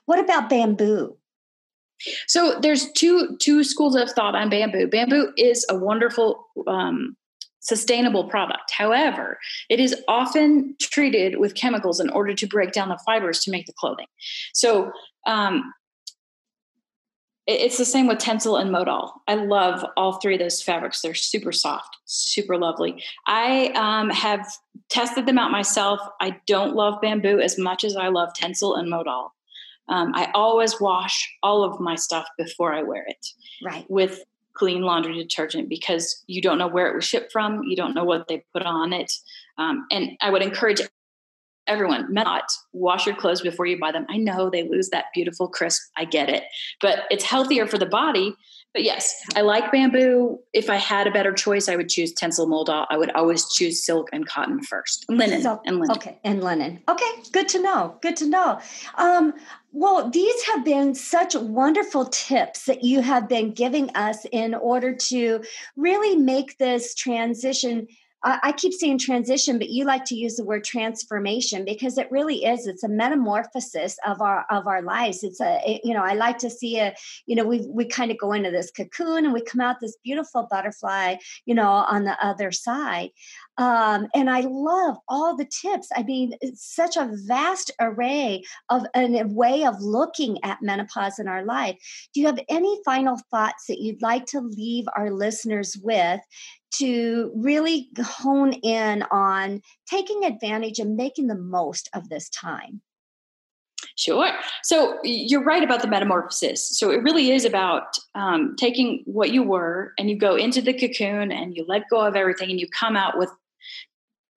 [0.06, 1.16] what about bamboo?
[2.28, 4.88] So there's two two schools of thought on bamboo.
[4.88, 7.16] Bamboo is a wonderful um,
[7.60, 8.72] sustainable product.
[8.72, 9.38] However,
[9.70, 13.66] it is often treated with chemicals in order to break down the fibers to make
[13.66, 14.08] the clothing.
[14.54, 14.92] So
[15.28, 15.74] um,
[17.50, 19.12] it's the same with Tencel and Modal.
[19.28, 21.02] I love all three of those fabrics.
[21.02, 23.04] They're super soft, super lovely.
[23.26, 24.48] I um, have
[24.90, 26.00] tested them out myself.
[26.22, 29.34] I don't love bamboo as much as I love Tencel and Modal.
[29.88, 33.28] Um, I always wash all of my stuff before I wear it.
[33.64, 33.90] Right.
[33.90, 34.24] With
[34.54, 37.64] clean laundry detergent because you don't know where it was shipped from.
[37.64, 39.12] You don't know what they put on it.
[39.58, 40.82] Um, and I would encourage
[41.70, 42.44] everyone not
[42.74, 44.06] wash your clothes before you buy them.
[44.10, 45.82] I know they lose that beautiful crisp.
[45.96, 46.44] I get it,
[46.82, 48.36] but it's healthier for the body.
[48.74, 50.40] But yes, I like bamboo.
[50.54, 52.86] If I had a better choice, I would choose Tencel Modal.
[52.90, 55.06] I would always choose silk and cotton first.
[55.10, 55.96] Linen so, and linen.
[55.96, 56.80] Okay, and linen.
[56.88, 57.98] Okay, good to know.
[58.02, 58.60] Good to know.
[58.96, 59.34] Um,
[59.72, 64.96] well, these have been such wonderful tips that you have been giving us in order
[64.96, 65.44] to
[65.76, 67.88] really make this transition
[68.24, 72.44] I keep saying transition, but you like to use the word transformation because it really
[72.44, 72.68] is.
[72.68, 75.24] It's a metamorphosis of our of our lives.
[75.24, 76.94] It's a you know I like to see a
[77.28, 79.98] you know we we kind of go into this cocoon and we come out this
[80.04, 81.16] beautiful butterfly
[81.46, 83.12] you know on the other side.
[83.58, 85.90] Um, and I love all the tips.
[85.94, 91.28] I mean, it's such a vast array of a way of looking at menopause in
[91.28, 91.76] our life.
[92.14, 96.22] Do you have any final thoughts that you'd like to leave our listeners with
[96.76, 102.82] to really hone in on taking advantage and making the most of this time?
[103.96, 104.32] Sure.
[104.64, 106.78] So you're right about the metamorphosis.
[106.78, 110.74] So it really is about um, taking what you were and you go into the
[110.74, 113.30] cocoon and you let go of everything and you come out with,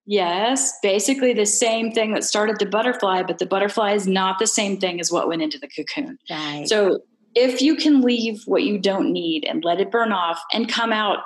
[0.04, 4.46] yes, basically the same thing that started the butterfly, but the butterfly is not the
[4.46, 6.18] same thing as what went into the cocoon.
[6.28, 6.68] Right.
[6.68, 7.00] So
[7.34, 10.92] if you can leave what you don't need and let it burn off and come
[10.92, 11.18] out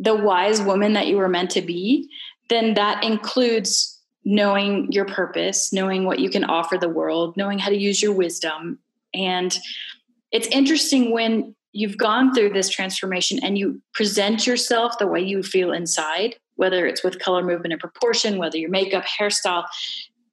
[0.00, 2.10] the wise woman that you were meant to be,
[2.48, 7.68] then that includes knowing your purpose, knowing what you can offer the world, knowing how
[7.68, 8.78] to use your wisdom.
[9.14, 9.56] And
[10.32, 15.42] it's interesting when you've gone through this transformation and you present yourself the way you
[15.42, 19.64] feel inside, whether it's with color, movement, and proportion, whether your makeup, hairstyle.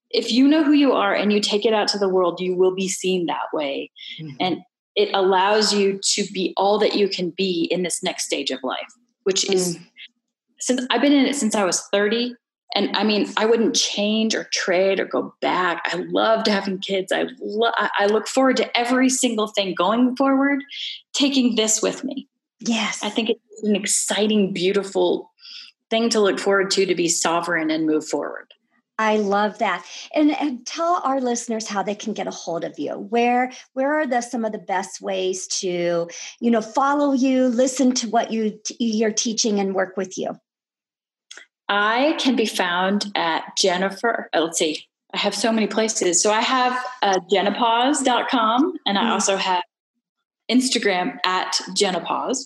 [0.10, 2.56] If you know who you are and you take it out to the world, you
[2.56, 3.92] will be seen that way.
[4.20, 4.36] Mm-hmm.
[4.40, 4.58] And
[4.96, 8.64] it allows you to be all that you can be in this next stage of
[8.64, 8.94] life
[9.28, 9.56] which mm.
[9.56, 9.78] is
[10.58, 12.34] since I've been in it since I was 30.
[12.76, 15.82] And I mean, I wouldn't change or trade or go back.
[15.86, 17.12] I loved having kids.
[17.12, 20.64] I lo- I look forward to every single thing going forward,
[21.14, 22.28] taking this with me.
[22.60, 23.04] Yes.
[23.04, 25.32] I think it's an exciting, beautiful
[25.90, 28.54] thing to look forward to to be sovereign and move forward.
[29.00, 29.86] I love that.
[30.14, 32.94] And, and tell our listeners how they can get a hold of you.
[32.94, 36.08] Where where are the some of the best ways to,
[36.40, 40.36] you know, follow you, listen to what you you're teaching and work with you?
[41.70, 44.30] I can be found at Jennifer.
[44.34, 44.86] Uh, let's see.
[45.14, 46.22] I have so many places.
[46.22, 49.12] So I have uh, jenopause.com and I mm-hmm.
[49.12, 49.64] also have
[50.50, 52.40] Instagram at jenapause.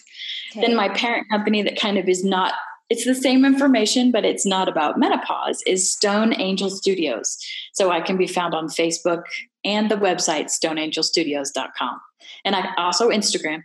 [0.52, 0.62] Okay.
[0.62, 2.54] Then my parent company that kind of is not
[2.92, 7.38] it's the same information, but it's not about menopause, is Stone Angel Studios.
[7.72, 9.24] So I can be found on Facebook
[9.64, 12.02] and the website stoneangelstudios.com.
[12.44, 13.64] And I also Instagram.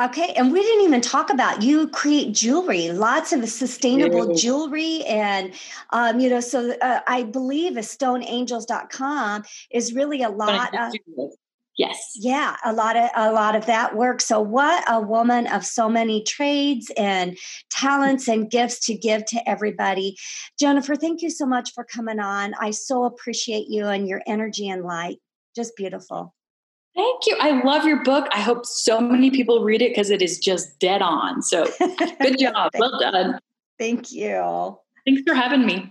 [0.00, 4.36] Okay, and we didn't even talk about you create jewelry, lots of sustainable yeah.
[4.36, 5.52] jewelry, and
[5.90, 10.94] um, you know, so uh, I believe a stoneangels.com is really a lot of
[11.78, 12.12] Yes.
[12.16, 14.20] Yeah, a lot of a lot of that work.
[14.20, 17.38] So what a woman of so many trades and
[17.70, 20.16] talents and gifts to give to everybody.
[20.60, 22.52] Jennifer, thank you so much for coming on.
[22.60, 25.18] I so appreciate you and your energy and light.
[25.56, 26.34] Just beautiful.
[26.94, 27.38] Thank you.
[27.40, 28.28] I love your book.
[28.32, 31.40] I hope so many people read it because it is just dead on.
[31.40, 31.66] So
[32.20, 32.70] good job.
[32.78, 33.38] well done.
[33.78, 34.78] Thank you.
[35.06, 35.90] Thanks for having me.